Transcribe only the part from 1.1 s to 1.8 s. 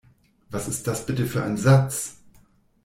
für ein